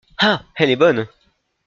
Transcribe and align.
Ah! 0.17 0.41
elle 0.55 0.71
est 0.71 0.75
bonne! 0.75 1.05